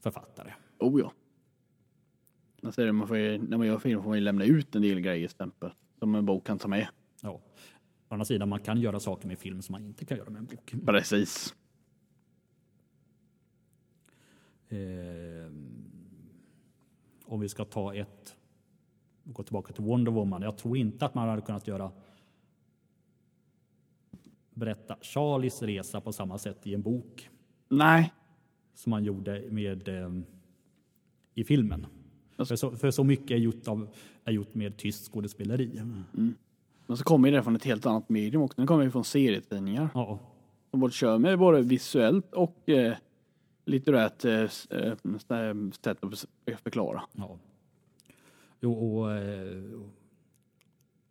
[0.00, 0.52] författare.
[0.78, 1.12] Oh ja.
[2.72, 5.00] Säger det, man får när man gör film får man ju lämna ut en del
[5.00, 5.70] grejer exempel.
[5.98, 6.88] Som en bok kan ta med.
[7.22, 7.40] Ja.
[8.08, 10.38] Å andra sidan, man kan göra saker med film som man inte kan göra med
[10.38, 10.74] en bok.
[10.86, 11.54] Precis.
[14.68, 15.84] Ehm,
[17.24, 18.36] om vi ska ta ett,
[19.24, 20.42] gå tillbaka till Wonder Woman.
[20.42, 21.92] Jag tror inte att man hade kunnat göra
[24.54, 27.30] berätta Charlies resa på samma sätt i en bok
[27.68, 28.12] Nej.
[28.74, 30.24] som man gjorde med ehm,
[31.34, 31.86] i filmen.
[32.36, 33.88] För så, för så mycket är gjort, av,
[34.24, 35.80] är gjort med tyst skådespeleri.
[36.86, 38.56] Men så kommer det från ett helt annat medium också.
[38.56, 39.88] Den kommer ju från serietidningar.
[39.94, 40.18] Ja,
[40.70, 42.94] Som både kör med både visuellt och eh,
[43.64, 44.94] litterärt eh, s- eh,
[45.82, 47.02] sätt att förklara.
[47.12, 47.38] ja.
[48.60, 49.62] Jo, och, eh,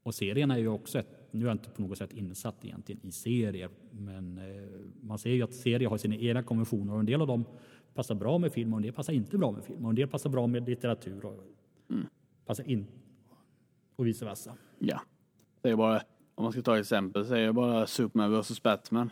[0.03, 3.01] och serien är ju också ett, nu är jag inte på något sätt insatt egentligen
[3.05, 4.69] i serier, men eh,
[5.01, 7.45] man ser ju att serier har sina egna konventioner och en del av dem
[7.93, 10.07] passar bra med film och en del passar inte bra med film och en del
[10.07, 11.43] passar bra med litteratur och
[12.45, 12.88] passar in
[13.95, 14.53] och vice versa.
[14.79, 15.01] Ja.
[15.65, 16.01] Är bara,
[16.36, 19.12] om man ska ta ett exempel, så är det bara Superman vs Batman.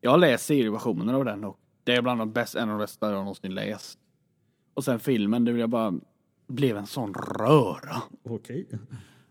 [0.00, 2.82] Jag har läst serieversionen av den och det är bland de bästa, en av de
[2.82, 3.98] bästa jag någonsin läst.
[4.74, 5.94] Och sen filmen, det vill jag bara,
[6.46, 8.02] blev en sån röra.
[8.22, 8.68] Okej.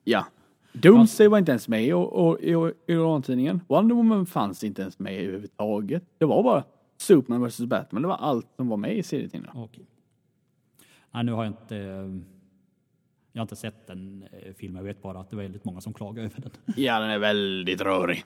[0.03, 0.25] Ja.
[0.73, 3.61] Doomsday var inte ens med i, orantidningen.
[3.67, 6.03] Wonder Woman fanns inte ens med överhuvudtaget.
[6.17, 6.63] Det var bara
[6.97, 8.01] Superman vs Batman.
[8.01, 9.63] Det var allt som var med i serietidningarna.
[9.63, 9.85] Okej.
[11.11, 12.36] Nej, nu har jag inte eh,
[13.37, 14.77] jag har inte sett den eh, filmen.
[14.77, 16.51] Jag vet bara att det var väldigt många som klagade över den.
[16.83, 18.23] Ja, den är väldigt rörig.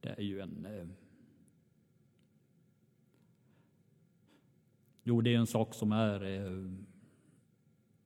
[0.00, 0.66] Det är ju en...
[0.66, 0.86] Eh...
[5.02, 6.70] Jo, det är en sak som är eh...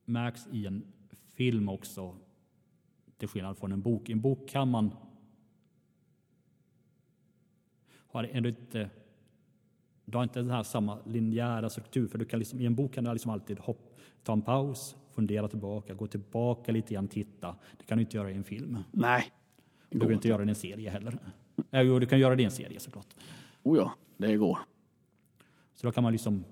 [0.05, 0.93] märks i en
[1.33, 2.15] film också.
[3.17, 4.09] Till skillnad från en bok.
[4.09, 4.95] I en bok kan man
[8.07, 8.89] har ändå inte
[10.05, 12.07] du har inte den här samma linjära struktur.
[12.07, 13.84] För du kan liksom, I en bok kan du liksom alltid hopp,
[14.25, 17.55] ta en paus, fundera tillbaka, gå tillbaka lite grann, titta.
[17.77, 18.77] Det kan du inte göra i en film.
[18.91, 19.25] Nej.
[19.89, 21.17] Du behöver inte göra det i en serie heller.
[21.69, 23.15] Ja, jo, du kan göra det i en serie såklart.
[23.63, 24.59] Oh ja, det går.
[25.73, 26.43] Så då kan man liksom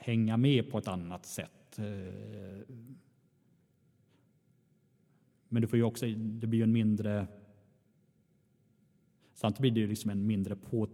[0.00, 1.78] hänga med på ett annat sätt.
[1.78, 2.74] Eh,
[5.48, 7.26] Men du får ju också, det blir ju en mindre...
[9.34, 10.88] Samtidigt blir det ju liksom en mindre på,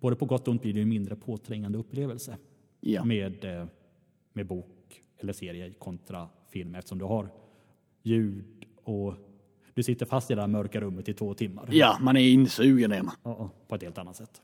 [0.00, 2.38] både på gott och ont blir det ju en mindre påträngande upplevelse
[2.80, 3.04] Ja.
[3.04, 3.66] med, eh,
[4.32, 4.66] med bok
[5.20, 7.30] eller serie kontra film eftersom du har
[8.02, 8.44] ljud
[8.84, 9.14] och
[9.74, 11.68] du sitter fast i det där mörka rummet i två timmar.
[11.72, 13.14] ja, man är insugen är man.
[13.22, 14.42] Ja, ja, på ett helt annat sätt.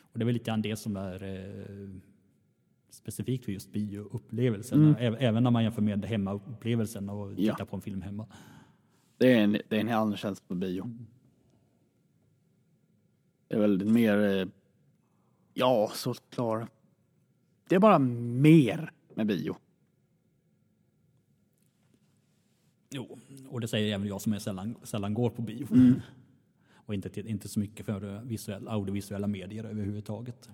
[0.00, 1.88] Och det är väl lite grann det som är eh,
[2.90, 4.96] specifikt för just bioupplevelsen.
[4.98, 7.52] Även, även när man jämför med hemmaupplevelsen och Ja.
[7.52, 8.26] tittar på en film hemma.
[9.18, 10.90] Det är en, det är en annan känsla på bio.
[13.48, 14.46] Det är väldigt mer, eh,
[15.58, 16.70] ja såklart.
[17.68, 19.56] Det är bara mer med bio.
[22.90, 23.18] Jo,
[23.48, 25.66] och det säger även jag som är sällan, sällan går på bio.
[26.74, 30.50] Och inte, inte så mycket för visuell, audiovisuella medier överhuvudtaget.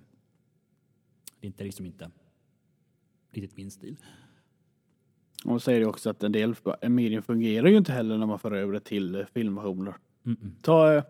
[1.40, 2.10] Det är inte liksom inte
[3.30, 3.96] riktigt min stil.
[5.44, 6.54] Och säger det också att en del
[6.88, 9.94] medier fungerar ju inte heller när man för över det till filmversioner.
[10.22, 10.50] Mm-mm.
[10.62, 11.04] Ta eh,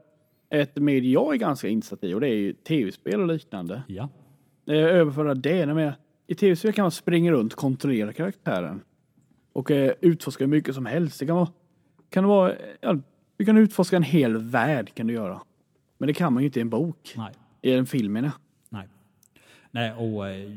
[0.60, 3.82] ett medie jag är ganska insatt i och det är ju tv-spel och liknande.
[3.88, 4.08] Ja,
[4.66, 5.66] Eh, överföra det.
[5.74, 5.92] man-
[6.26, 8.80] I tv-spel kan man springa runt, kontrollera karaktären.
[9.52, 11.20] Och eh, utforska hur mycket som helst.
[11.20, 11.48] Det kan vara,
[12.10, 12.96] kan det vara, ja,
[13.36, 15.40] du kan utforska en hel värld kan du göra.
[15.98, 17.14] Men det kan man ju inte i en bok.
[17.16, 17.32] nej.
[17.62, 18.32] I en film menar.
[18.68, 18.88] Nej.
[19.70, 20.50] Nej, och, eh,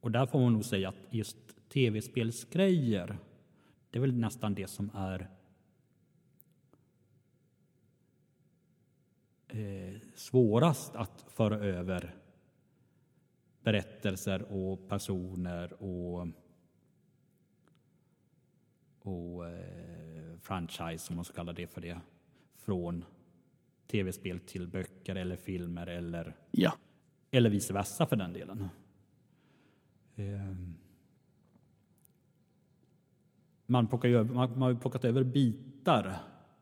[0.00, 1.36] och där får man nog säga att just
[1.72, 3.18] tv-spelsgrejer,
[3.90, 5.28] det är väl nästan det som är
[9.48, 12.14] eh, svårast att föra över
[13.62, 16.26] berättelser och personer och,
[19.02, 22.00] och eh, franchise, om man ska kalla det för det,
[22.56, 23.04] från
[23.86, 26.72] tv-spel till böcker eller filmer eller, Ja.
[27.30, 28.68] eller vice versa för den delen.
[30.16, 30.74] Ehm.
[33.66, 36.18] Man, plockar ju, man, man har ju plockat över bitar.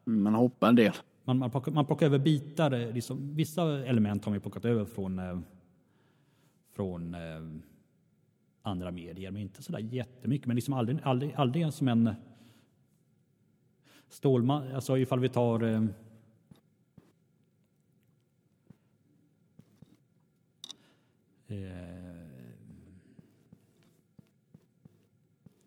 [0.06, 0.92] Mm, Man hoppar en del.
[1.26, 2.72] Man, man, plockar, man plockar över bitar.
[2.72, 5.38] Eh, liksom, vissa element har man plockat över från, eh,
[6.72, 7.20] från eh,
[8.62, 10.46] andra medier, men inte sådär jättemycket.
[10.46, 12.14] Men liksom aldrig, aldrig, aldrig som en
[14.08, 15.84] Stålman, alltså ifall vi tar eh,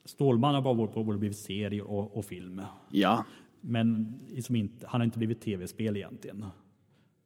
[0.05, 2.61] Stålman har bara både, både blivit serie och, och film.
[2.91, 3.25] Ja.
[3.61, 6.45] Men liksom inte, han har inte blivit tv-spel egentligen.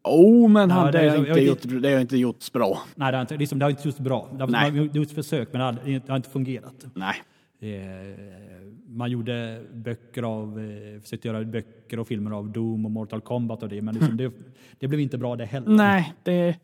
[0.04, 2.18] Oh, men Ja, han, det det, är har inte jag vet gjort, det har inte
[2.18, 2.80] gjorts bra.
[2.96, 4.30] Nej, det har inte, liksom, det har inte gjorts bra.
[4.32, 4.72] Det har, Nej.
[4.72, 6.86] man har gjort försök, men det har, det har inte fungerat.
[6.96, 7.16] Nej.
[7.60, 8.18] Eh,
[8.88, 13.64] man gjorde böcker av, eh, försökte göra böcker och filmer av Doom och Mortal Kombat
[13.64, 14.32] och det, men liksom, det,
[14.80, 15.70] det blev inte bra det heller.
[15.70, 16.56] Nej, det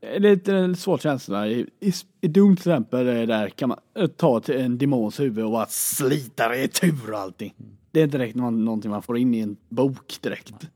[0.00, 1.48] det är lite svårt känsla.
[1.48, 5.44] I, i, I Doom till exempel, där kan man eh, ta till en demons huvud
[5.44, 7.54] och bara slita det i tur och allting.
[7.90, 10.68] Det är inte direkt någon, någonting man får in i en bok direkt.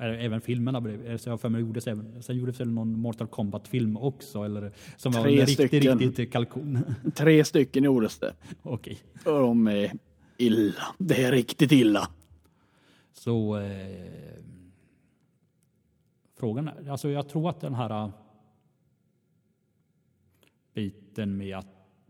[0.00, 0.82] Även filmerna
[1.18, 5.12] så jag för mig gjordes även, sen gjordes väl någon Mortal Kombat-film också, eller som
[5.12, 6.78] var Tre en riktigt, riktigt kalkon.
[7.14, 8.34] Tre stycken gjordes det.
[8.62, 8.98] Okej.
[9.24, 9.92] Och de är
[10.36, 10.82] illa.
[10.98, 12.08] Det är riktigt illa.
[13.12, 14.42] Så eh,
[16.38, 18.10] frågan är, alltså jag tror att den här eh,
[20.74, 21.66] biten med att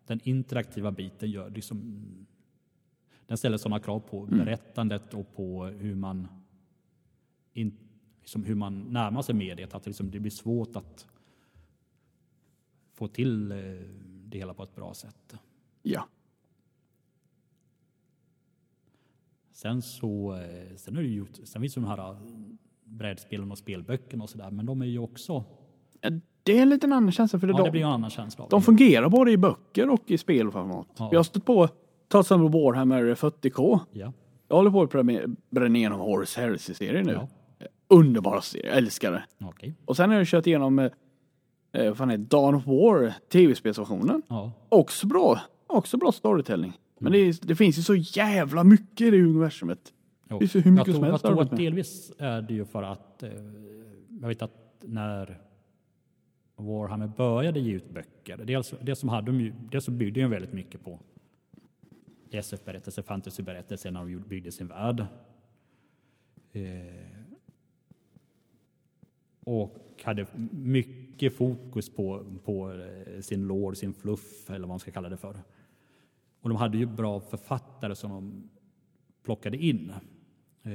[0.07, 2.26] den interaktiva biten gör liksom,
[3.27, 6.29] den ställer sådana krav på berättandet och på hur man,
[7.53, 7.77] in,
[8.21, 11.07] liksom hur man närmar sig mediet att det, liksom, det blir svårt att
[12.95, 13.59] få till eh,
[14.25, 15.35] det hela på ett bra sätt.
[15.83, 16.09] Ja.
[19.53, 22.16] Sen så, eh, sen är det gjort- sen finns ju de här eh,
[22.85, 25.45] brädspelen och spelböckerna och sådär, men de är ju också,
[26.43, 28.47] Det är en liten annan känsla för det ja de, det blir en annan känsla
[28.51, 30.87] de fungerar både i böcker och i spelformat.
[30.97, 31.09] Ja.
[31.12, 31.68] Jag har stött på,
[32.09, 33.79] ta till exempel Warhammer 40K.
[33.93, 34.13] Ja,
[34.49, 35.07] Jag håller på att
[35.51, 37.13] bränna igenom Horus Heresy-serien nu.
[37.13, 37.29] ja,
[37.89, 39.25] Underbara serie, jag älskar det.
[39.47, 39.75] okej.
[39.85, 40.91] Och sen har jag kört igenom eh,
[41.73, 44.23] eh, vad fan är det, Dawn of War, tv-spelsversionen.
[44.29, 46.73] Ja, Också bra, också bra storytelling.
[46.99, 49.79] Men det, är, det finns ju så jävla mycket i det universumet.
[50.31, 50.39] jo.
[50.39, 52.65] finns ju hur mycket jag som tror, helst Jag tror att delvis är det ju
[52.65, 53.31] för att, eh,
[54.21, 55.39] jag vet att när
[56.57, 60.85] Warhammer började ge ut böcker, dels, dels, som hade dels så byggde de väldigt mycket
[60.85, 61.01] på
[62.37, 65.07] SF-berättelser, fantasyberättelser när de byggde sin värld.
[66.53, 67.16] Eh,
[69.45, 74.91] och hade mycket fokus på, på eh, sin lår, sin fluff eller vad man ska
[74.91, 75.41] kalla det för.
[76.41, 78.51] Och de hade ju bra författare som de
[79.22, 79.93] plockade in.
[80.62, 80.72] Eh,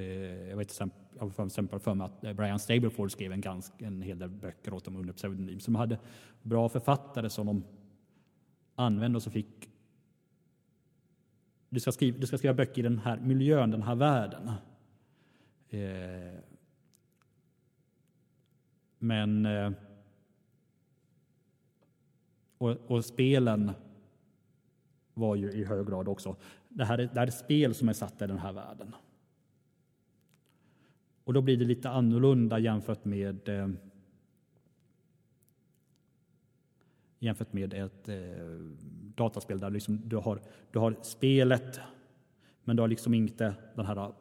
[0.49, 3.31] jag vet till exempel jag har för exempel för mig att eh, Brian Stableford skrev
[3.31, 5.59] en, ganska, en hel del böcker åt dem under pseudonym.
[5.59, 5.99] Så de hade
[6.41, 7.63] bra författare som de
[8.75, 9.69] använde och så fick
[11.71, 14.51] du ska, skriva, du ska skriva böcker i den här miljön, den här världen.
[15.69, 16.39] Eh,
[18.99, 19.45] men...
[19.45, 19.71] Eh,
[22.57, 23.71] och, och, spelen
[25.13, 26.35] var ju i hög grad också...
[26.69, 28.95] Det här, är, det här är spel som är satta i den här världen.
[31.23, 33.69] Och då blir det lite annorlunda jämfört med eh,
[37.21, 38.15] jämfört med ett eh,
[39.15, 40.41] dataspel där liksom du, har,
[40.71, 41.79] du har spelet
[42.63, 44.11] men du har liksom inte den här...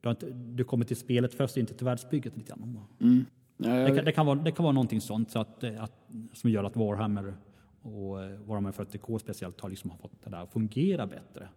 [0.00, 2.36] Du, inte, du kommer till spelet först, inte till världsbygget.
[2.36, 2.80] Lite grann.
[3.00, 3.24] Mm.
[3.56, 3.90] Ja, jag...
[3.90, 6.64] det, kan, det, kan vara, det kan vara någonting sånt så att, att, som gör
[6.64, 7.34] att Warhammer
[7.82, 11.48] och eh, Warhammer 40K speciellt har liksom fått det där att fungera bättre.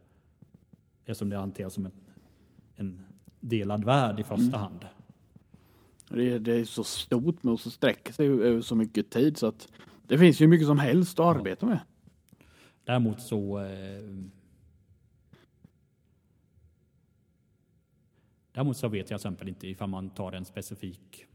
[1.00, 1.92] Eftersom det hanteras som en,
[2.76, 3.06] en
[3.40, 4.60] delad värld i första mm.
[4.60, 4.86] hand.
[6.10, 9.68] Det, det, är så stort med att sträcka sig över så mycket tid så att
[10.08, 11.80] det finns ju mycket som helst att arbeta med.
[12.86, 14.16] Däremot så eh,
[18.58, 21.26] Däremot så vet jag till exempel inte ifall man tar en specifik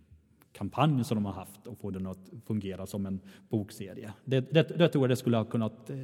[0.52, 4.12] kampanj som de har haft och får den att fungera som en bokserie.
[4.24, 5.96] Det, det, det tror jag det skulle ha kunnat eh,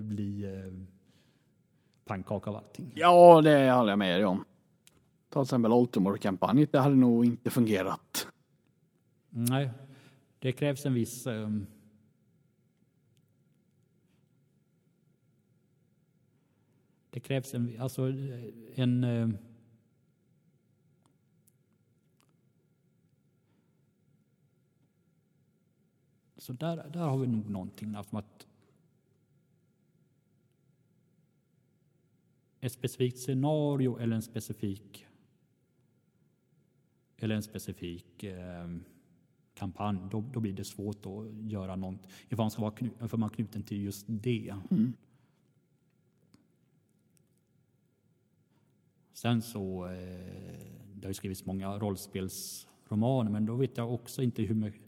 [0.00, 0.72] bli eh,
[2.04, 2.92] pannkaka av allting.
[2.94, 4.44] Ja, det håller jag med dig om.
[5.30, 8.28] Ta till exempel Altimore-kampanjen, det hade nog inte fungerat.
[9.30, 9.70] Nej,
[10.38, 11.66] det krävs en viss um,
[17.10, 18.02] Det krävs en, alltså
[18.74, 19.38] en um,
[26.36, 27.94] Så där, där har vi nog någonting.
[27.94, 28.46] Alltså att
[32.60, 35.06] ett specifikt scenario eller en specifik
[37.22, 38.68] eller en specifik eh,
[39.54, 43.30] kampanj, då, då, blir det svårt att göra något ifall man ska vara knuten, man
[43.30, 44.54] knuten till just det.
[44.70, 44.92] Mm.
[49.12, 49.92] Sen så, eh,
[50.94, 54.80] det har ju skrivits många rollspelsromaner, men då vet jag också inte hur mycket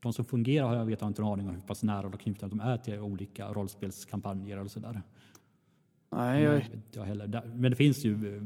[0.00, 2.48] de som fungerar har jag vet inte en aning om hur pass nära och knutna
[2.48, 5.02] de är till olika rollspelskampanjer eller sådär.
[6.10, 6.64] Nej, jag...
[6.92, 7.52] jag heller.
[7.54, 8.42] Men det finns ju eh,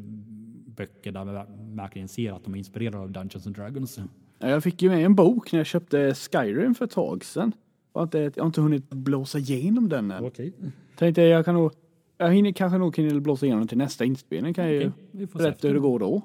[0.76, 1.46] böcker där man
[1.76, 3.98] verkligen ser att de är inspirerade av Dungeons and Dragons.
[4.38, 7.52] Jag fick ju med en bok när jag köpte Skyrim för ett tag sedan.
[7.92, 10.24] Jag har inte hunnit blåsa igenom den än.
[10.24, 10.52] Okay.
[10.96, 11.72] Tänkte jag kan nog,
[12.18, 14.54] jag hinner kanske nog hinna blåsa igenom till nästa inspelning.
[14.54, 15.26] Kan jag okay.
[15.26, 16.22] berätta hur det går då.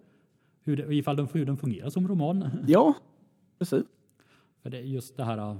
[0.64, 2.50] Hur det, ifall de, hur den fungerar som roman.
[2.68, 2.94] Ja,
[3.60, 3.84] precis.
[4.64, 5.58] För det är just det här...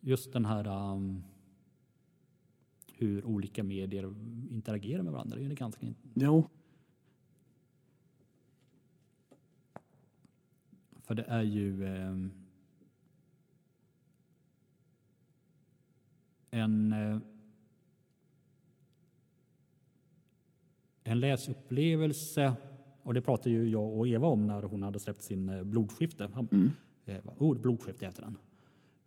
[0.00, 0.92] Just den här...
[0.92, 1.24] Um,
[2.98, 4.14] hur olika medier
[4.50, 5.36] interagerar med varandra.
[5.36, 5.86] Det är ganska...
[6.14, 6.48] Jo.
[11.02, 12.16] För det är ju eh,
[16.50, 17.18] en eh,
[21.06, 22.54] en läsupplevelse
[23.02, 26.30] och det pratade ju jag och Eva om när hon hade släppt sin eh, Blodskifte.
[26.52, 26.70] Mm.
[27.04, 28.38] Eh, oh, blodskifte heter den.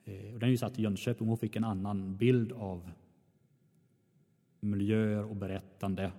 [0.04, 2.92] Eh, och den är ju satt i Jönköping och hon fick en annan bild av
[4.60, 6.12] miljöer och berättande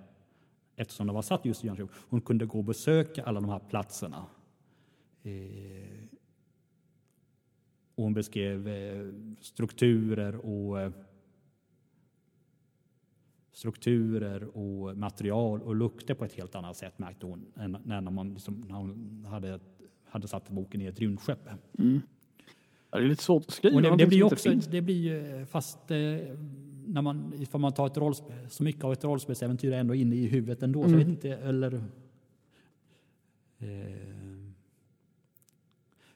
[0.77, 1.95] eftersom det var satt just i Jönköping.
[2.09, 4.27] Hon kunde gå och besöka alla de här platserna.
[5.23, 6.05] Eh,
[7.95, 10.93] och hon beskrev eh, strukturer och eh,
[13.53, 18.35] strukturer och material och lukter på ett helt annat sätt märkte hon än när, man,
[18.35, 19.61] liksom, när hon hade,
[20.05, 21.49] hade satt boken i ett rymdskepp.
[21.79, 22.01] Mm.
[22.91, 23.81] Det är lite svårt att skriva.
[23.81, 25.97] det, det blir också, det blir fast eh,
[26.93, 30.17] när man, ifall man tar ett rollspel, så mycket av ett rollspelsäventyr är ändå inne
[30.17, 30.83] i huvudet ändå.
[30.83, 30.91] Mm.
[30.91, 31.75] Så jag vet inte, eller...
[33.59, 34.21] Eh,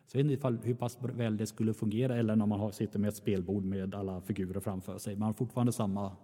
[0.06, 2.70] så jag vet inte ifall, hur pass väl det skulle fungera eller när man har,
[2.70, 5.16] sitter med ett spelbord med alla figurer framför sig.
[5.16, 6.16] Man har fortfarande samma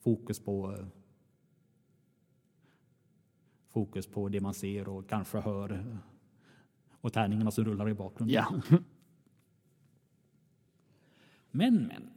[0.00, 0.76] fokus på
[3.68, 5.98] fokus på det man ser och kanske hör
[6.90, 8.34] och tärningarna som rullar i bakgrunden.
[8.34, 8.62] Ja.
[11.50, 12.10] men, men.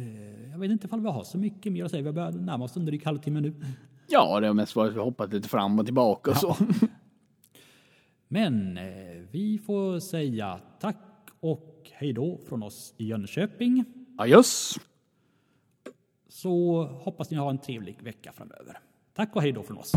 [0.00, 2.02] Eh, jag vet inte ifall vi har så mycket mer att säga.
[2.02, 3.54] Vi har börjat närma oss en dryg halvtimme nu.
[4.08, 6.54] Ja, det har mest varit vi hoppat lite fram och tillbaka och ja.
[6.54, 6.56] så.
[8.28, 8.84] Men eh,
[9.30, 10.96] vi får säga tack
[11.40, 13.84] och hej då från oss i Jönköping.
[14.18, 14.78] Adjöss!
[16.28, 18.78] Så hoppas ni har en trevlig vecka framöver.
[19.14, 19.92] Tack och hej då från oss.